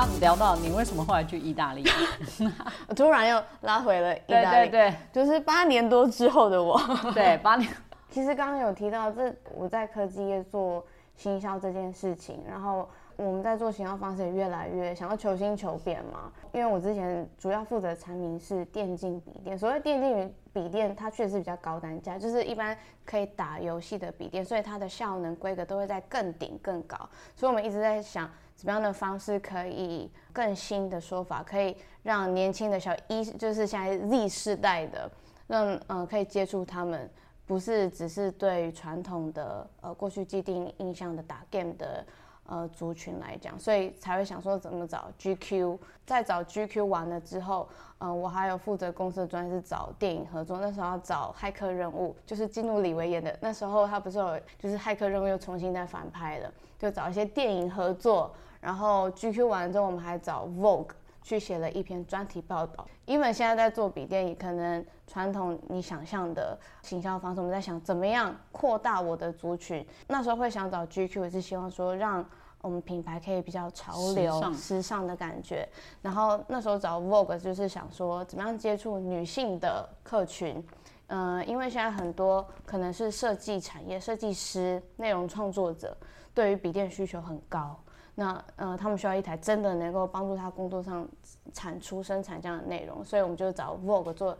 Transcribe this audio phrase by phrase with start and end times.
[0.00, 1.84] 刚刚聊到你为什么后来去意大利？
[2.88, 6.80] 我 突然又拉回了意大利，对对就是八年多之后的我。
[7.12, 7.70] 对，八年。
[8.08, 10.82] 其实刚刚有提到，这我在科技业做
[11.16, 16.32] 行销这件事情，然后我们在做行销方式也越来越想要求新求变嘛。
[16.54, 22.74] 因为我之前主要负责的产品是电竞笔电，所谓电竞笔电，它确实是比较高单价，就是一般
[23.04, 26.96] 可以打游戏的笔电，所以它的效能规格都会在更顶更高。
[27.36, 28.28] 所以我们一直在想，
[28.60, 35.10] 怎么样的方式可以更新的说法，可以让年轻的小一，就是现在 Z 世代的，
[35.46, 37.08] 让嗯、呃可以接触他们。
[37.46, 42.04] 不是只是对传统的呃过去既定印象的打 game 的
[42.44, 47.66] 呃族群来讲，所以才会想说怎么找 GQ，在找 GQ 完了之后，
[47.98, 58.30] 嗯、我还有负责公司的专业是找电影合作，那时候要找骇客任务，就是进入李维演的，那时候他不是有就是骇客任务又重新再翻拍了，就找一些电影合作，
[58.60, 60.90] 然后 GQ 完了之后，我们还找 Vogue。
[61.22, 62.88] 去写了一篇专题报道。
[63.04, 69.86] 因为现在在做笔电，也可能传统你想象的行销方式，我们在想怎么样扩大我的族群。
[70.08, 72.24] 那时候会想找 GQ，也是希望说让
[72.62, 75.68] 我们品牌可以比较潮流、时尚的感觉。
[76.00, 80.66] 然后那时候找 Vogue，就是想说怎么样接触女性的客群。
[81.08, 85.94] 呃，因为现在很多可能是设计产业、设计师、内容创作者，
[86.32, 87.78] 对于笔电需求很高。
[88.20, 91.08] 那呃，他们需要一台真的能够帮助他工作上
[91.54, 94.36] 产出、生产这样的内容，所以我们就找 Vogue 做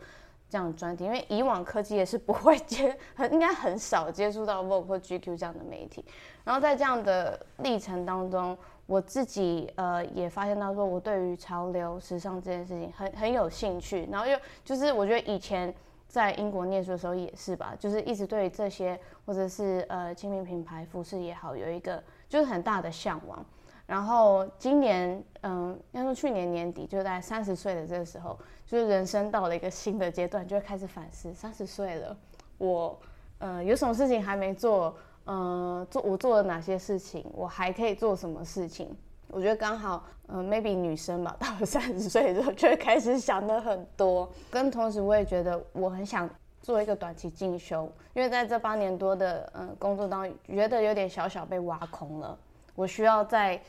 [0.47, 1.03] 这样的专题。
[1.05, 6.05] 因为以往科技也是不会接，很应该很少接触到 Vogue 或 GQ 这样的媒体。
[6.43, 14.07] 然后在这样的历程当中，我自己呃也发现到说，我对于潮流、时尚这件事情很很有兴趣。
[14.11, 15.73] 然后又就是我觉得以前
[16.07, 23.43] 在英国念书的时候也是吧，就是一直对这些或者是呃亲民品牌服饰也好，有一个就是很大的向往。
[23.91, 32.15] 然后今年，嗯，应该说去年年底，就在三十岁的这个时候，就是人生到了一个新的阶段，就会开始反思：三十岁了，
[32.57, 32.97] 我，
[33.39, 34.95] 呃，有什么事情还没做？
[35.25, 37.25] 呃，做我做了哪些事情？
[37.33, 38.95] 我还可以做什么事情？
[39.27, 44.31] 我觉得刚好，呃，maybe 女生吧， 到了三十岁之后，就会开始想的很多。
[44.49, 46.29] 跟同时，我也觉得我很想
[46.61, 52.37] 做一个短期进修，因为在这八年多的嗯、工作当中，觉得有点小小被挖空了。
[52.73, 53.61] 我需要在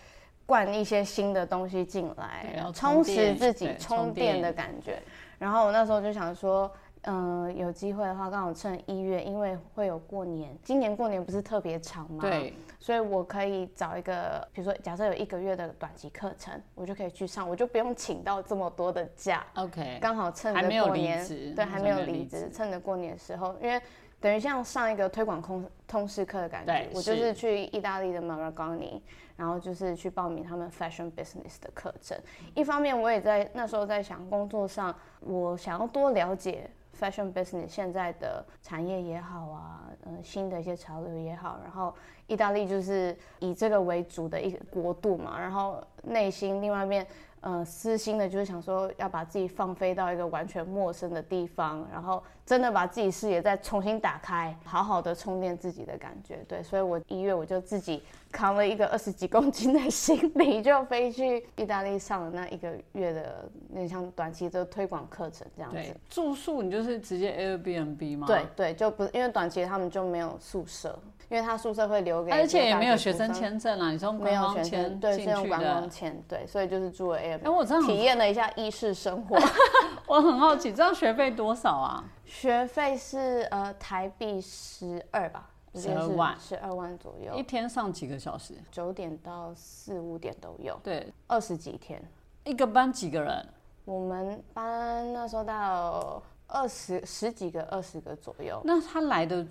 [0.46, 4.42] 灌一些新的东西进来对要，充实自己充充电电。
[4.42, 5.02] 的感觉。
[5.38, 6.70] 然后我那时候就想说，
[7.02, 23.80] 嗯、有机会的话，刚好趁一月，因为会有过年，今年过年不是特别长嘛，对，所以我可以找一个，比如说假设有一个月的短期课程，我就可以去上，我就不用请到这么多的假，OK，刚好趁着过年，职对，还没有离离职职，趁着过年的时候，因为
[24.22, 29.00] 等于像上一个推广通通识课的感觉，我就是是去意大利的 Maragoni，
[29.36, 32.16] 然后就是去报名他们 fashion business 的课程。
[32.54, 41.92] 一方面我也在那时候在想工作上，我想要多了解 fashion business 现在的产业也好啊，呃，新的一些潮流也好，然后
[42.28, 47.04] 意大利就是以这个为主的一个国度嘛，然后内心另外一面。
[47.42, 56.38] 呃，私心的就是想说要把自己放飞到一个完全陌生的地方，然后真的把自己视野再重新打开，好好的充电自己的感觉。
[56.46, 68.26] 对，所以我一月我就自己扛了一个二十几公斤的行李，就飞去意大利上了那一个月的那像短期的推广课程这样子对。，住宿你就是直接 Airbnb 吗？
[68.28, 70.96] 对，对，就不因为短期他们就没有宿舍，
[71.32, 75.88] 因为他宿舍会留给，而且也没有学生，签证啊，你是用没有学观光签生，对，是用观光的。
[75.88, 79.38] 签，对，所以就是住了 Airbnb，哎，我这样体验了一下意式生活。
[80.06, 82.04] 我很好奇，这样学费多少啊？
[82.26, 88.52] 学费是呃台币十二吧，十二万十二万左右一，天上几个小时？
[88.70, 91.98] 九点到四五点都有，对，二十几天。
[92.44, 93.48] 一个班几个人？
[93.86, 98.60] 我们班那时候到二十十几个、二十个左右。
[98.64, 99.46] 那他来的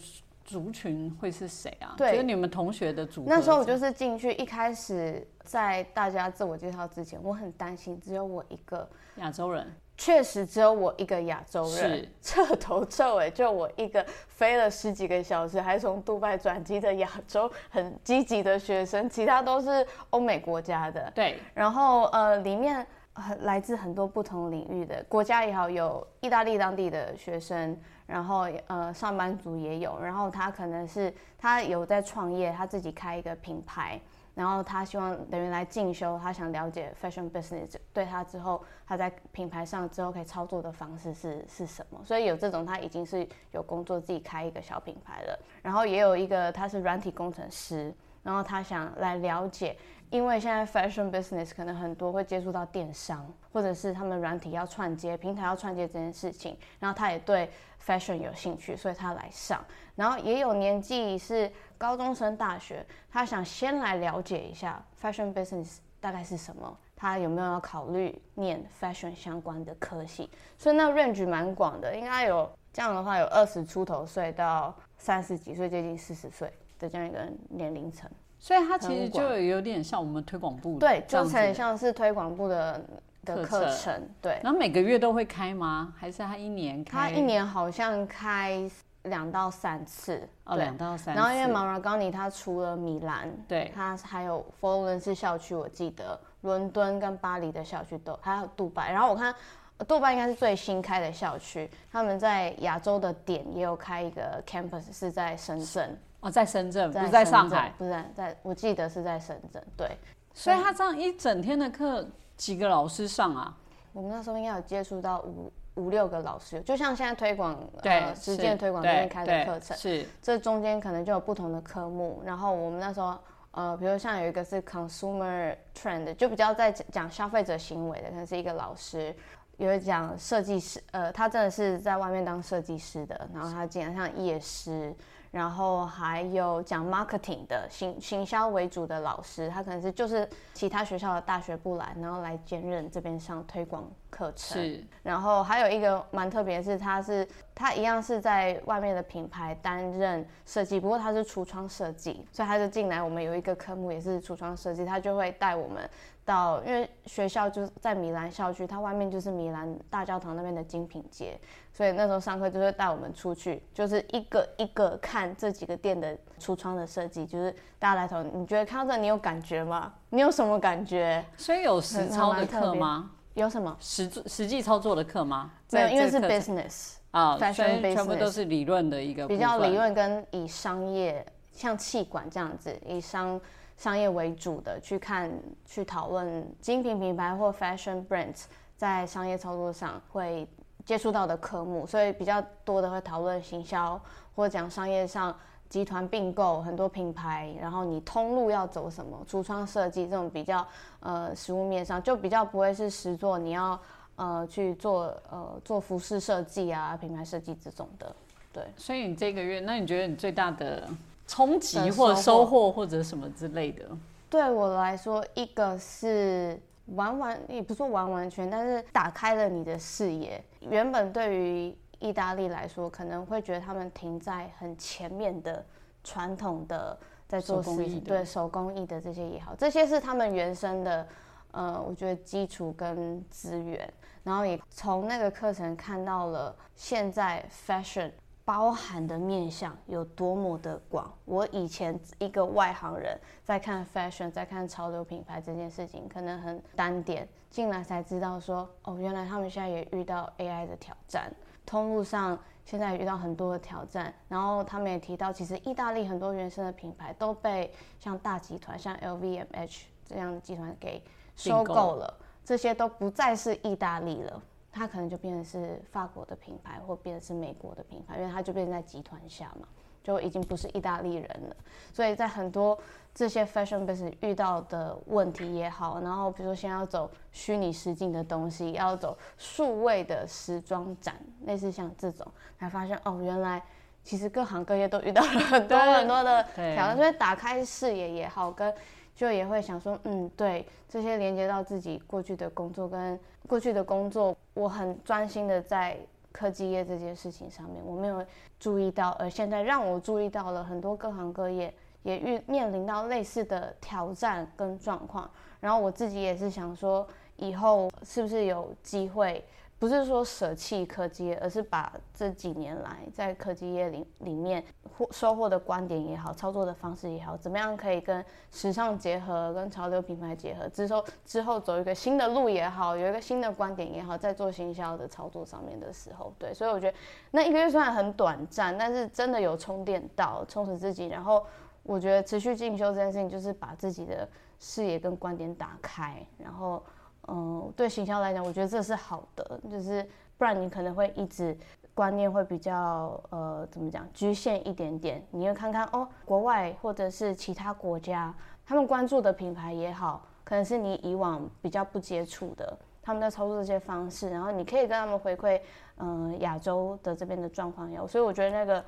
[0.51, 1.95] 族群会是谁啊？
[1.95, 3.29] 对就是你们同学的组合。
[3.29, 8.85] 那时候我就是进去，一开始在大家自我介绍之前，我很担心只有我一个，
[9.15, 9.65] 亚洲人，
[9.97, 21.09] 确实只有我一个亚洲人是，彻头彻尾就我一个飞了十几个小时，还从杜拜转机的亚洲很积极的学生，其他都是欧美国家的。
[21.15, 27.77] 对，然后呃，里面很来自很多不同领域的国家也好，有意大利当地的学生，
[28.11, 33.97] 然后呃上班族也有，然后他可能是他有在创业，他自己开一个品牌。
[34.33, 41.99] 然后他希望等于来进修，他想了解 fashion business 对他之后他在品牌上之后可以操作的方式是是什么。
[42.05, 45.39] 所以有这种他已经是有工作自己开一个小品牌了。
[45.61, 47.93] 然后也有一个他是软体工程师，
[48.23, 49.75] 然后他想来了解
[50.11, 57.49] 因为现在 fashion business 可能很多会接触到电商，或者是他们软体要串接、平台要串接这件事情，然后他也对
[57.83, 59.63] fashion 有兴趣，所以他来上。
[59.95, 70.29] 然后也有年纪是高中生、大学，他想先来了解一下 fashion business 大概是什么，他有没有要考虑念 fashion 相关的科系。
[70.57, 78.11] 所以那 range 蛮广的，应该有这样的话有二十出头岁到三十几岁，接近四十岁的这样一个年龄层。
[78.41, 82.83] 所以它其实就有点像我们推广部对，就很像是推广部的
[83.23, 84.39] 的课课程程，对。
[84.43, 85.93] 然后每个月都会开吗？
[85.95, 86.97] 还是它一年开？
[86.97, 88.67] 他一年好像开
[89.03, 91.21] 两到三次，哦，对两到三次。
[91.21, 98.91] 然后因为 Maragoni 它除了米兰，对它还有佛罗伦斯校区，我记得伦敦跟巴黎的校区都，还有杜拜。
[98.91, 99.33] 然后我看
[99.77, 107.73] 呃杜拜应该是最新开的校区，他们在亚洲的点也有开一个 campus，是在深圳，哦，在深圳，不是在上海。
[107.77, 109.61] 不是在在，我记得是在深圳。
[109.75, 109.97] 对，
[110.33, 112.07] 所以他这样一整天的课，
[112.37, 113.57] 几个老师上啊？
[113.91, 119.75] 我们那时候应该有接触到五五六个老师，就像现在推广，呃实是践推广这对边开的对课程。
[119.75, 123.17] 是这中间可能就有不同的科目，然后我们那时候，
[123.51, 129.13] 呃，比如像有一个是 consumer trend，就比较在讲消费者行为的，可能是一个老师，
[129.57, 134.93] 有讲设计师，呃，他真的是在外面当设计师的，然后他经常像夜师，
[135.31, 144.61] 然后还有讲 marketing 的行行销为主的老师，他可能是就是其他学校的大学部来，然后来兼任这边上推广课程。
[144.61, 153.01] 是然后还有一个蛮特别的是，他是他一样是在外面的品牌担任设计，不过他是橱窗设计，所以他就进来。
[153.01, 155.89] 我们有一个科目也是橱窗设计，他就会带我们
[156.23, 161.39] 到，因为学校就是在米兰校区，它外面就是米兰大教堂那边的精品街，
[161.73, 169.91] 所以那时候上课就会带我们出去，就是一个一个看这几个店的橱窗的设计，就是大家来投，你觉得看到这你有感觉吗？
[170.09, 171.25] 你有什么感觉？
[171.37, 173.11] 所以有实很操的课吗？
[173.33, 173.75] 有什么？
[173.79, 175.51] 实作实际操作的课吗？
[175.71, 176.93] 没有，因为是 business。
[177.11, 183.39] 啊，fashion 所以全部都是理论的一个比较理论跟以商业，像气管这样子，以商
[183.75, 185.29] 商业为主的去看、
[185.65, 188.43] 去讨论精品品牌或 fashion brands
[188.77, 190.47] 在商业操作上会
[190.85, 193.99] 接触到的科目，所以比较多的会讨论行销
[194.33, 195.37] 或者讲商业上
[195.71, 200.67] 集团并购很多品牌，然后你通路要走什么，橱窗设计这种比较
[200.99, 203.79] 呃实物面上就比较不会是实做，你要
[204.17, 208.13] 呃去做呃做服饰设计啊、品牌设计这种的，
[208.51, 208.65] 对。
[208.75, 210.89] 所以你这个月，那你觉得你最大的
[211.25, 213.85] 冲击或者收收获或者什么之类的？
[214.29, 220.43] 对我来说，一个是完完，也不是说完完全，但是打开了你的视野。
[220.59, 225.63] 原本对于意大利来说，可能会觉得他们停在很前面的
[226.03, 231.07] 传统的在做事情，手工艺对手工艺的这些也好，这些是他们原生的，
[231.51, 233.89] 呃，我觉得基础跟资源。
[234.23, 238.11] 然后也从那个课程看到了现在 fashion
[238.45, 241.11] 包含的面向有多么的广。
[241.25, 251.33] 我以前一个外行人在看 fashion，在看潮流品牌这件事情，可能很单点，进来才知道说，哦，原来他们现在也遇到 AI 的挑战，
[251.71, 254.13] 通路上现在遇到很多的挑战。
[254.27, 261.01] 然后他们也提到，其实意大利很多原生的品牌都被像大集团，像 LVMH 这样的集团给
[261.37, 262.13] 收购购了。
[262.43, 269.65] 这些都不再是意大利了，它可能就变成是法国的品牌，或变成是美国的品牌，因为它就变成在集团下嘛，
[270.03, 271.55] 就已经不是意大利人了。
[271.93, 272.77] 所以在很多
[273.13, 281.15] 这些 fashion business 遇到的问题也好，然后比如说现在要走虚拟实境的东西，要走数位的时装展，
[281.45, 282.25] 类似像这种，
[282.57, 283.61] 才发现哦，原来
[284.03, 288.73] 其实各行各业都遇到了很多很多的挑战，所以打开视野也好，跟
[289.13, 295.97] 就也会想说，嗯，对，这些连接到自己过去的工作跟过去的工作，我很专心的在
[296.31, 298.25] 科技业这件事情上面，我没有
[298.59, 301.73] 注意到，而现在让我注意到了很多各行各业
[302.03, 307.07] 也遇面临到类似的挑战跟状况，然后我自己也是想说，
[307.37, 309.43] 以后是不是有机会？
[309.81, 314.63] 不是说舍弃科技，而是把这几年来在科技业里里面
[314.95, 326.95] 获收获的观点也好，操作的方式也好，怎么样可以跟时尚结合，跟潮流品牌结合，之后之后走一个新的路也好，有一个新的观点也好，在做行销的操作上面的时候，对，所以我觉得
[327.31, 331.43] 那一个月虽然很短暂，但是真的有充电到，充实自己，然后
[331.81, 336.83] 我觉得持续进修这件事情，就是把自己的视野跟观点打开，然后。
[337.27, 341.55] 嗯，对行销来讲，我觉得这是好的，就是不然你可能会一直
[341.93, 345.23] 观念会比较呃怎么讲局限一点点。
[345.31, 348.33] 你会看看哦，国外或者是其他国家，
[348.65, 355.61] 他们关注的品牌也好，可能是你以往比较不接触的，他们在操作这些方式，然后你可以跟他们回馈，
[355.97, 358.85] 嗯，亚洲的这边的状况有，所以我觉得那个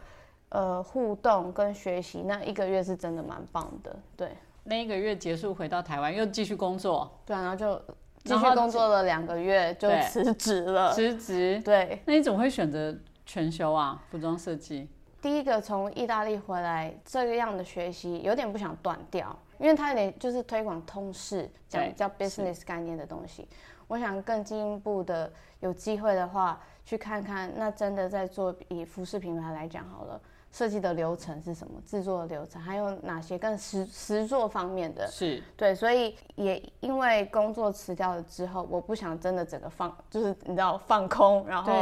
[0.50, 4.30] 呃互动跟学习那一个月是真的蛮棒的，对。
[4.66, 7.82] 那一个月结束回到台湾又继续工作，对啊，然后就
[8.24, 11.62] 继续工作了两个月就辞职了，辞职。
[11.64, 14.02] 对，那你怎么会选择全修啊？
[14.10, 14.90] 服装设计。
[15.22, 23.48] 第一个从意大利回来，这个样的学习有点不想断掉，因为它有点就是推广通识，讲叫 business 概念的东西。
[23.88, 30.20] 我想更进一步的有机会的话，去看看那真的在做以服饰品牌来讲好了。
[30.54, 31.82] 设计的流程是什么？
[31.84, 35.08] 制作的流程还有哪些更实实作方面的？
[35.12, 41.74] 是对，所以也因为工作辞掉了之后，我不想真的整个放，就是你知道放空，然后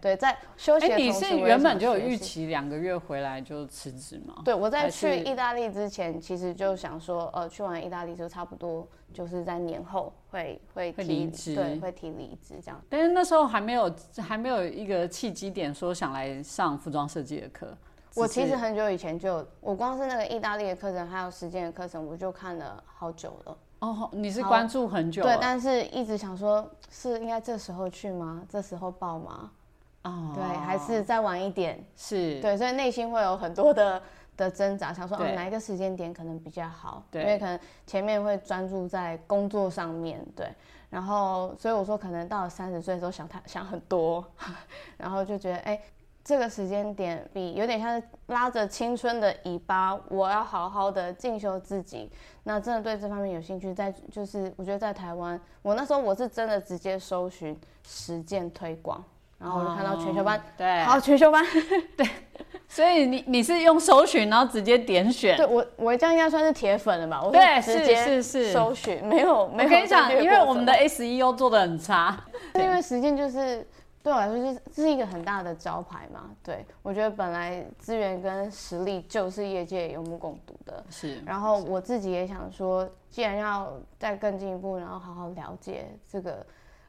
[0.00, 0.92] 对在休息。
[0.92, 4.42] 哎，你是原本就有预期两个月回来就辞职吗？
[4.44, 12.80] 对，我在去意大利之前，其实就想说，呃，去完意大利就差不多就是在年后会会提职，对，会提离职这样。
[12.88, 17.76] 但是那时候还没有还没有一个契机点说想来上服装设计的课。
[18.16, 23.56] 我其实很久以前就，我光是那个意大利的课程，还有实践的课程，我就看了好久了。
[23.78, 25.22] 哦，你是关注很久？
[25.22, 28.42] 对，但是一直想说，是应该这时候去吗？
[28.48, 29.50] 这时候报吗？
[30.02, 31.82] 哦，对，还是再晚一点？
[31.96, 34.02] 是，对，所以内心会有很多的
[34.36, 37.02] 的挣扎，想说，哦，哪一个时间点可能比较好？
[37.10, 40.46] 对，因为可能前面会专注在工作上面，对，
[40.90, 44.22] 然后所以我说，可能到了三十岁的时候想太想很多，
[44.98, 45.80] 然后就觉得，哎。
[46.22, 52.10] 这个时间点比有点像是拉着青春的尾巴，我要好好的进修自己。
[52.44, 59.02] 那真的对这方面有兴趣，在就是我觉得在台湾，我那时候我是真的直接搜寻实践推广，
[59.38, 61.44] 然后我就看到全修班，对，好全修班，
[61.96, 62.06] 对。
[62.68, 65.36] 所以你你是用搜寻，然后直接点选？
[65.36, 67.20] 对我我这样应该算是铁粉了吧？
[67.20, 69.68] 我对，直接是是搜寻，没有没有。
[69.68, 72.16] 我跟你讲，因为我们的 SEO 做的很差，
[72.54, 73.66] 因为实践就是。
[74.02, 76.30] 对我来说，就是这是一个很大的招牌嘛。
[76.42, 80.82] 对我觉得本来资源跟实力就是业界有目共睹的。
[80.88, 81.20] 是。
[81.20, 86.46] 然后我自己也想说，既然要再更进一步，然后好好了解这个，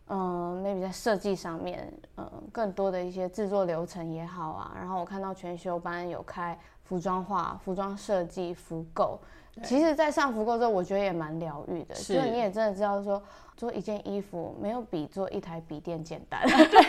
[0.07, 4.71] 嗯，maybe 在设计上面，嗯，更多的一些制作流程也好啊。
[4.75, 9.19] 然后我看到全修班有开服装化、服装设计、服购。
[9.63, 11.95] 其实，在上福购之后，我觉得也蛮疗愈的。
[11.95, 12.21] 是。
[12.29, 13.21] 你也真的知道说。
[13.57, 16.83] 做一件衣服没有比做一台笔电简单，对，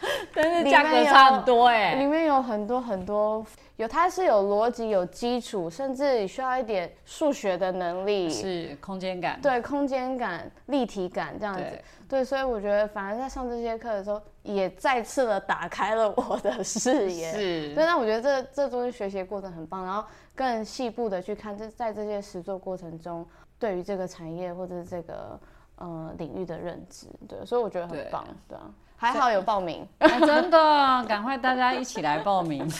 [0.34, 1.94] 但是价格差很多哎。
[1.94, 3.44] 里面有很多很多，
[3.76, 11.64] 有它是有逻辑、有基础，甚至需要一点数学的能力，是空间感，对，空间感、立体感这样子。
[12.08, 17.32] 对，所以我觉得，反而在上这些课的时候，也再次的打开了我的视野。
[17.32, 23.26] 是，对，那我觉得这这中间学习过程很棒，然后更细部的去看，这在这些实作过程中，
[23.58, 25.38] 对于这个产业或者是这个。
[25.76, 28.70] 呃，领域的认知，对，所以我觉得很棒，对啊，
[29.12, 32.66] 还好有报名，真的，赶快大家一起来报名。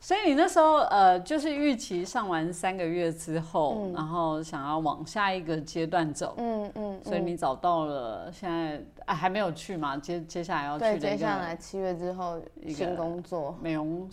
[0.00, 9.96] 所以你那时候呃，就是预期上完三个月之后，然后想要往下一个阶段走，嗯嗯，所以你找到了现在啊还没有去嘛？
[9.98, 14.08] 接接下来要去的接下来七月之后新工作，美容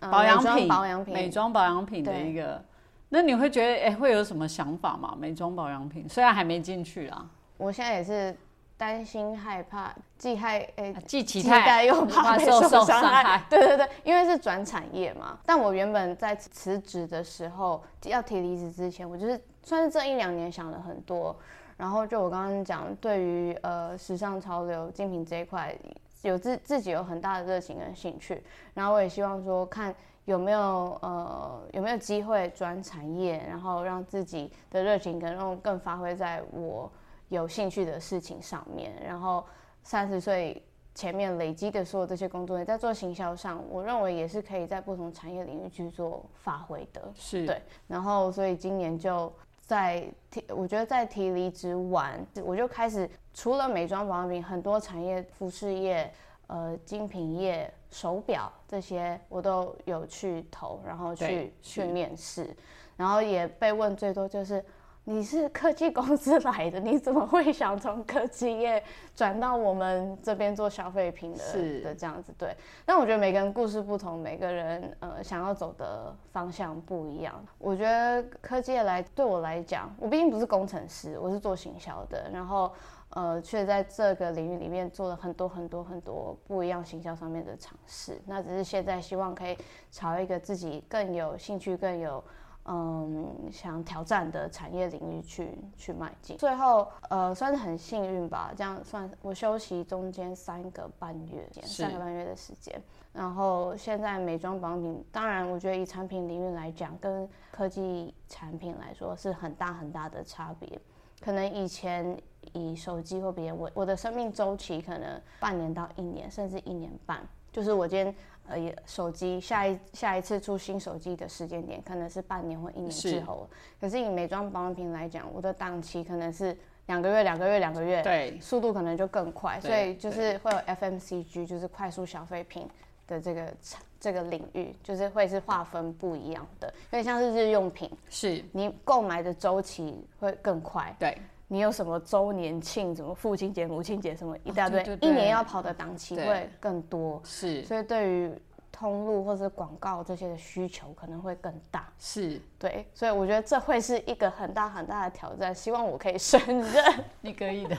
[0.00, 2.60] 保养品、保养品、美妆保养品的一个。
[3.08, 5.14] 那你会觉得哎，会有什么想法吗？
[5.16, 7.24] 美妆保养品虽然还没进去啊，
[7.56, 8.36] 我现在也是
[8.76, 13.42] 担心害怕，既害哎既期待又怕受受伤害。
[13.50, 15.38] 对对对，因为是转产业嘛。
[15.44, 21.34] 但我原本在辞职的时候，要提离职之前，我就是算是这一两年想了很多。
[21.76, 25.76] 然后就我刚刚讲，对于呃时尚潮流精品这一块，
[26.22, 28.42] 有自自己有很大的热情跟兴趣。
[28.74, 29.94] 然后我也希望说看。
[30.26, 36.90] 有没有呃有没有机会转产业，然后让自己的热情更更发挥在我
[37.28, 38.92] 有兴趣的事情上面？
[39.04, 39.44] 然后
[39.82, 40.62] 三十岁
[40.94, 47.12] 前面累积的所有这些工作，在做行销上，我认为也是可以在不同产业领域去做发挥的。
[47.14, 56.12] 是对，然后所以今年就在提，我觉得在提离职完，我就开始除了美妆保养品，很多产业服饰业。
[56.48, 62.56] 呃，精品业、手表这些我都有去投，然后去去面试，
[62.96, 64.64] 然后也被问最多就是，
[65.08, 68.82] 你是科技公司来的，你怎么会想从科技业
[69.14, 71.38] 转到我们这边做消费品的？
[71.38, 72.52] 是的，这样子对。
[72.84, 77.32] 但我觉得每个人故事不同，每个人呃想要走的方向不一样。
[77.56, 82.72] 我觉得科技业来对我来讲，我毕竟不是工程师，我是做行销的，然后
[83.10, 88.20] 呃却在这个领域里面做了很多很多很多不一样行销上面的尝试。
[88.26, 89.56] 那只是现在希望可以
[89.92, 92.24] 朝一个自己更有兴趣、更有。
[92.68, 102.74] 嗯，想挑战的产业领域去去迈进，最后呃算是很幸运吧，这样算我休息中间三个半月，三个半月的时间，
[103.12, 110.80] 然后现在美妆保养品，当然我觉得以产品领域来讲，跟科技产品来说是很大很大的差别，
[111.20, 112.20] 可能以前
[112.52, 117.20] 以手机或别我我的生命周期可能半年到一年，甚至一年半，
[117.52, 118.12] 就是我今天。
[118.48, 123.48] 呃，手机下一下一次出新手机的时间点可能是半年或一年之后，
[123.80, 132.68] 可是以美妆保养品来讲，我的档期可能是两个月、两个月、两个月，对，速度可能就更快，所以就是会有 FMCG，就是快速消费品
[133.06, 133.52] 的这个
[133.98, 141.16] 这个领域，就是会是划分不一样的，有点像是日用品，是你购买的周期会更快，对。
[141.48, 148.32] 你有什么周年庆，什么父亲节、母亲节，什么一大堆，一年要跑的档期会更多，是，所以对于
[148.72, 152.40] 通路或者广告这些的需求可能会更大，是。
[152.58, 156.84] 对，所以我觉得这会是一个很大很大的挑战，希望我可以胜任，
[157.22, 157.76] 你可以的，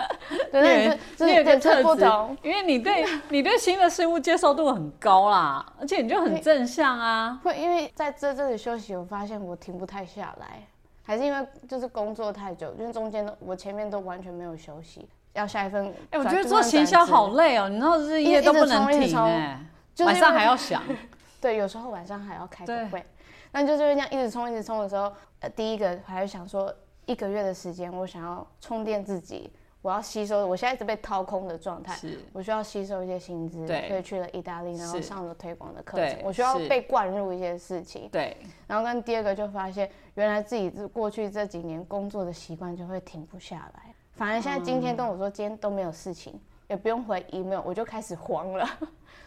[0.50, 2.04] 对，你有个特质，
[2.42, 10.66] 因为你对 你对新的事物接受度很高啦，而且你就很正向啊，会因为在这这里休息，我发现我停不太下来。
[11.02, 15.92] 还是因为就是工作太久，因为中间都我前面都完全没有休息，要下一份。
[16.10, 19.60] 哎，我觉得做行销好累哦，你知道日夜都不能停哎，
[20.00, 20.82] 晚上还要想。
[21.40, 23.04] 对，有时候晚上还要开个会，
[23.52, 26.72] 那就是这样一直冲一直冲的时候，呃，第一个还是想说
[27.06, 29.50] 一个月的时间，我想要充电自己。
[29.82, 32.18] 我要吸收，我现在一直被掏空的状态，是。
[32.32, 38.36] 我需要吸收一些薪资，所以去了意大利，然后上了推广的课程，我需要被灌入一些事情，对。
[38.66, 48.68] 然后跟第二个就发现，原来自己过去这几年工作的习惯就会停不下来，反而现在今天跟我说今天都没有事情，也不用回 email，我就开始慌了，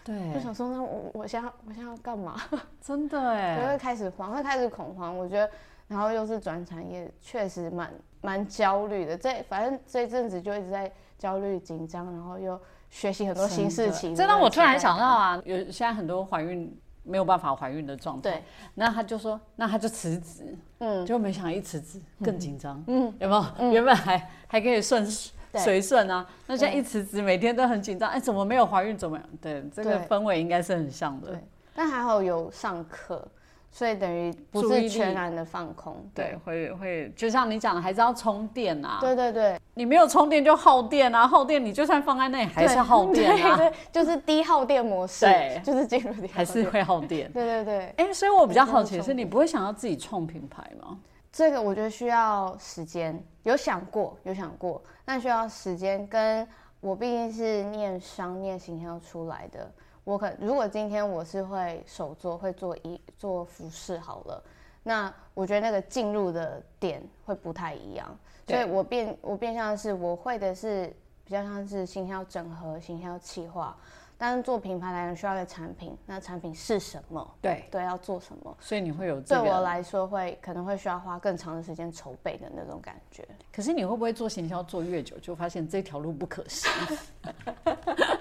[0.04, 2.40] 对， 就想说那我我现在我现在要干嘛？
[2.80, 5.50] 真的哎，就会开始慌，会开始恐慌，我觉得，
[5.88, 7.92] 然后又是转产业，确实蛮
[8.24, 10.92] 蛮焦虑的，这反正这阵子就一直在。
[11.16, 12.60] 焦虑紧张，然后又
[12.90, 14.14] 学习很多新事情。
[14.14, 18.32] 这让我突然想到啊，有现在很多怀孕没有办法怀孕的状态。
[18.32, 20.58] 对，那他就说，那他就辞职。
[20.80, 22.84] 嗯，就没想一辞职更紧张。
[22.88, 23.72] 嗯，有没有？
[23.72, 25.10] 原本还还可以顺
[25.54, 28.10] 随顺啊，那现在一辞职，每天都很紧张。
[28.10, 28.98] 哎，怎么没有怀孕？
[28.98, 29.26] 怎么样？
[29.40, 31.28] 对，这个氛围应该是很像的。
[31.28, 33.26] 对，但还好有上课。
[33.76, 39.00] 所以等于不是全然的放空，对，会会就像你讲的，还是要充电啊。
[39.02, 43.58] 对对对，你没有充电就耗电啊，耗电你就算放在那里还是耗电啊。
[43.58, 47.32] 对，就是低耗电模式，对，就是进入低还是会耗电。
[47.32, 51.00] 对对对，哎，所以我比较好奇的是，你不会想要自己创品牌吗？
[51.32, 56.08] 这个我觉得需要时间，有想过，有想过，但需要时间。
[56.08, 56.48] 跟
[56.80, 59.72] 我毕竟是念商、念形象出来的。
[60.04, 64.44] 我可如果今天我是会手做，会做衣做服饰好了，
[64.84, 73.76] 那我觉得那个进入的点会不太一样，所以我变我变相是我会的是比较像是行销整合、行销企划。
[74.16, 77.36] 但是做品牌来讲，需要一个产品，那产品是什么？
[77.42, 78.56] 对对，要做什么？
[78.60, 83.28] 所以你会有对我来说会可能会需要花更长的时间筹备的那种感觉。
[83.52, 86.72] 可是你会不会做行销做越久，就发现这条路不可行？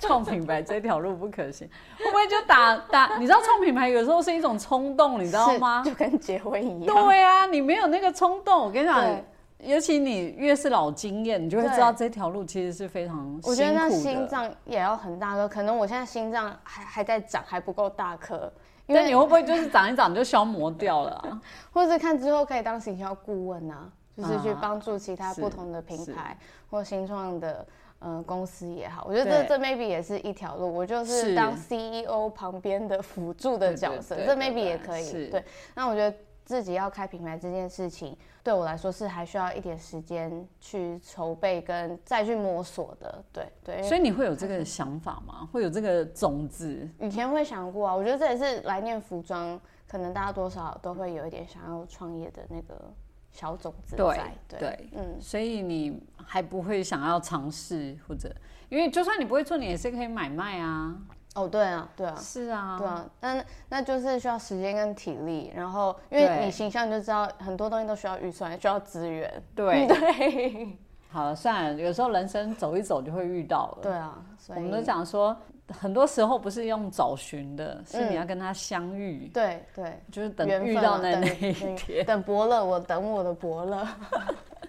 [0.08, 3.16] 创品牌这条路不可行，会不会就打打？
[3.18, 5.82] 你知道创品牌有时候是一种冲动，你知道吗？
[5.84, 6.94] 就跟结婚一样。
[6.94, 9.22] 对啊，你没有那个冲动，我跟你讲。
[9.62, 18.50] 尤其你越是老经验，你就会知道这条路其实是非常我觉得那心脏也要很大颗，可能我现在心脏还还在长，还不够大颗。
[18.86, 21.10] 那你会不会就是长一长就消磨掉了？
[21.10, 21.42] 啊
[21.74, 23.86] 或者是看之后可以当行销顾问啊，
[24.16, 26.34] 就是去帮助其他不同的品牌
[26.70, 27.66] 或新创的
[28.00, 29.06] 呃公司也好。
[29.08, 30.70] 我觉得这这 maybe 也是一条路。
[30.74, 35.30] 我就是当 CEO 旁边的辅助的角色，这 maybe 也可以。
[35.30, 36.14] 对，那我觉得。
[36.42, 43.22] 自己要开品牌这件事情，对我来说是还需要一点时间去筹备跟再去摸索的。
[43.32, 45.48] 对对，所以你会有这个想法吗？
[45.52, 46.88] 会有这个种子？
[46.98, 52.92] 以前会想过啊，我觉得这也是来念服装，可能大家多少都会有一点想要创业的那个
[53.30, 54.32] 小种子在。
[54.48, 58.30] 对，嗯，所以你还不会想要尝试，或者
[58.68, 60.96] 因为就算你不会做，你也是可以买卖啊。
[61.34, 69.40] 哦，对啊，对啊，是啊，对啊，那那就是需要时间跟体力，然后因为你形象就知道很多东西都需要预算，需要资源。
[69.54, 70.76] 对 对，
[71.08, 73.78] 好了，算了，有时候人生走一走就会遇到了。
[73.80, 75.36] 对啊，我们都讲说，
[75.72, 79.28] 很多时候不是用找寻的，是你要跟他相遇。
[79.28, 83.86] 对对，就是等遇到那那一天，等伯乐，我等我的伯乐。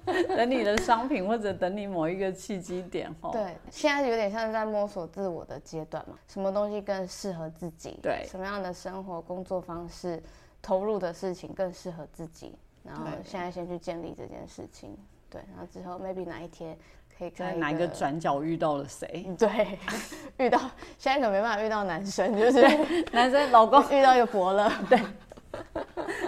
[0.36, 3.30] 等你的商品，或者等你某一个契机点，哈。
[3.32, 8.00] 对，现在有点像在摸索自我的阶段嘛，什么东西更适合自己？
[8.02, 10.22] 对，什么样的生活、工作方式、
[10.60, 12.58] 投入的事情更适合自己？
[12.84, 14.98] 然后现在先去建立这件事情，
[15.30, 16.76] 对，然后之后 maybe 哪一天
[17.18, 19.26] 可以在哪一个转角遇到了谁？
[19.38, 19.80] 对，
[20.38, 20.60] 遇到
[20.98, 22.62] 现在可没办法遇到男生，就是
[23.12, 25.00] 男生老公 遇到一个伯乐，对。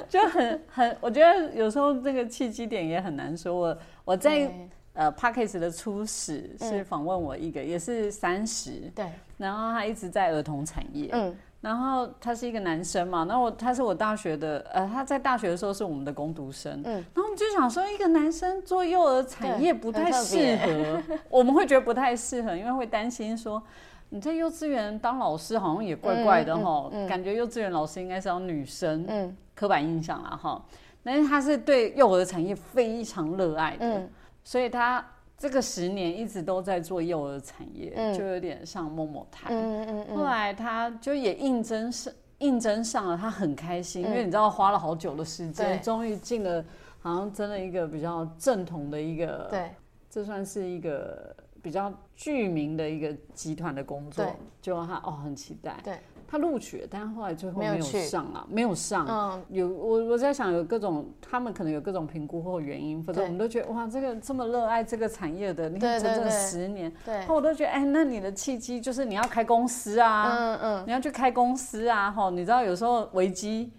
[0.09, 3.55] 就很很，我觉得有时候这个契机点也很难说。
[3.55, 4.51] 我我在
[4.93, 9.05] 呃 p a c k a g e 的初始是访问我一个，也是三十，对，
[9.37, 23.61] 然后他一直在儿童产业，嗯，然后他是一个男生嘛，那我他是我大学的，呃，他在大学的时候是我们的攻读生，嗯，然后我们就想说，一个男生做幼儿产业不太适合， 我们会觉得不太适合，因为会担心说。
[24.09, 30.63] 你在幼稚园当老师好像也怪怪的哈，感觉幼稚园老师应该是要女生，嗯，刻板印象啦哈。
[31.03, 34.07] 但是他是对幼儿产业非常热爱的，
[34.43, 35.03] 所以他
[35.35, 39.47] 这个十年一直都在做幼儿产业，就有点像某某台。
[39.49, 40.15] 嗯嗯嗯。
[40.15, 46.63] 后来他就也应征上，应征上了，他很开心，因为你知道花了好久的时间，终于进了，
[47.03, 49.69] 好像真的一个比较正统的一个，对，
[50.09, 51.35] 这算是一个。
[51.61, 54.25] 比较具名的一个集团的工作，
[54.61, 59.07] 就他哦很期待，对，他录取了，但是后来最后没有上啊，没有上。
[59.07, 73.71] 嗯，有我我在想有各种，他们可能有各种评估或原因，否则我们都觉得哇，这个这么热爱这个产业的，你看整整十年，对，我都觉得哎，那你的契机就是你要开公司啊，嗯嗯，你要去开公司啊，哈，你知道有时候危机，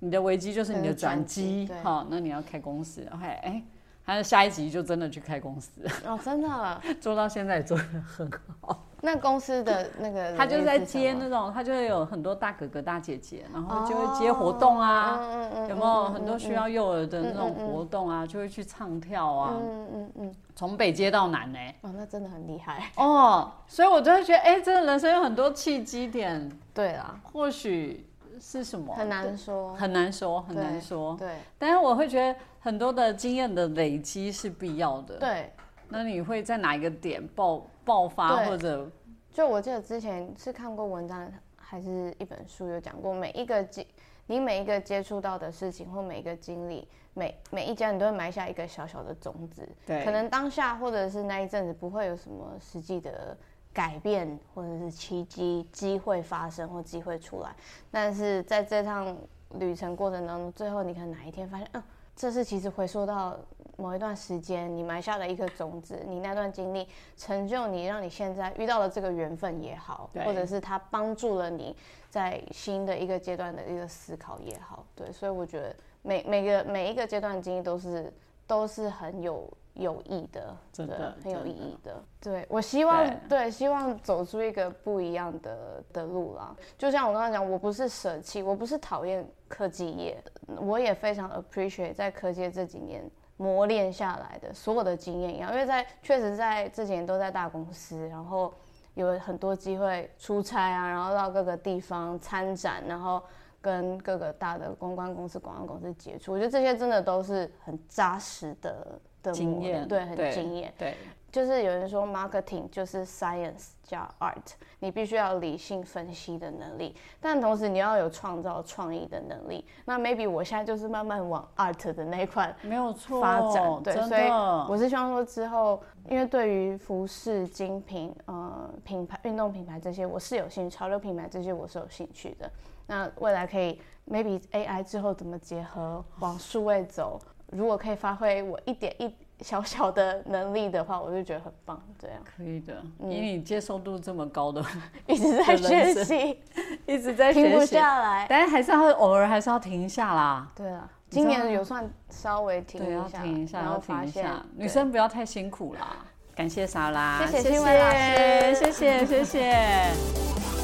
[0.00, 3.62] 你的危机就是你的转机，哈，那你要开公司，OK，哎。
[4.02, 5.70] 他下一集就真的去开公司
[6.04, 8.28] 哦，真的 做到现在也做的很
[8.60, 8.84] 好。
[9.02, 15.20] 那公司的那个 他就在接那种，他就会有很多大哥哥大姐姐，然后就会接活动啊，
[15.68, 21.58] 有没有很多需要幼儿的那种活动啊，就会去唱跳啊，嗯嗯嗯，从北接到南呢。
[21.82, 23.52] 哦，那真的很厉害哦。
[23.68, 26.50] 所以我就会觉得，哎，真的人生有很多契机点。
[26.74, 28.09] 对啊，或许。
[28.40, 28.94] 是什么？
[28.94, 31.14] 很难说，很难说，很难说。
[31.18, 35.18] 对，但是我会觉得很多的经验的累积是必要的。
[35.18, 35.52] 对，
[35.88, 38.90] 那你会在哪一个点爆爆发，或者？
[39.30, 43.86] 就我记得之前是看过文章，还是一本书有讲过，每一个经
[44.26, 49.68] 你每一个接触到的事情或每一个经历，每每一家你都会埋下一个小小的种子。
[49.86, 53.36] 对，可能当下或者是那一阵子不会有什么实际的。
[53.72, 57.54] 改变或者是奇迹机会发生或机会出来，
[57.90, 59.16] 但是在这趟
[59.58, 61.82] 旅程过程当中，最后你可能哪一天发现，嗯，
[62.16, 63.36] 这是其实回溯到
[63.76, 71.76] 某一段时间你埋下的一颗种子，你那段经历成就你，让你现在遇到了这个缘分也好，或者是它帮助了你
[72.10, 78.12] 在新的一个阶段的一个思考也好，对，所以我觉得每每个每一个阶段经历都是
[78.46, 79.48] 都是很有。
[79.80, 82.02] 有益的，真的很有意义的。
[82.20, 86.54] 对我希望，对希望走出一个不一样的的路啦。
[86.76, 90.22] 就像我刚刚讲，我不是舍弃，我不是讨厌科技业，
[90.58, 93.02] 我也非常 appreciate 在科技这几年
[93.38, 95.50] 磨练下来的所有的经验一样。
[95.50, 98.52] 因为在确实在这几年都在大公司，然后
[98.94, 103.22] 有很多机会出差啊，然后到各个地方参展，然后
[103.62, 109.00] 跟各个大的公关公司、广告公司接触，我觉得这些真的都是很扎实的。
[109.22, 110.94] 的经验对很经验，对，
[111.30, 119.64] 就是有人说 marketing 就是 science 加 art，你必须要理性分析的能力，但同时你要有创造创意的能力。
[119.84, 124.28] 那 maybe 我现在就是慢慢往 art 的那一块 没有错发展，对，所以
[124.68, 132.50] 我是希望说之后，因为对于服饰精品、呃品牌、运动品牌这些，我是有兴趣，潮流品牌这些我是有兴趣的。
[132.86, 137.20] 那未来可以 maybe AI 之后怎么结合往数位走？
[137.52, 141.82] 如果可以发挥我一点一小小的能力的话，我就觉得很棒。
[141.98, 144.64] 这样可以的，以你接受度这么高的，
[145.06, 146.38] 一直在学习，
[146.86, 148.26] 一直在停不下来。
[148.28, 150.46] 但是还是要偶尔还是要停一下啦。
[150.54, 154.44] 对啊，今年有算稍微停一下，停一下，然后停一下。
[154.56, 156.04] 女生不要太辛苦啦。
[156.34, 160.59] 感谢莎拉，谢谢新闻老师，谢谢谢谢。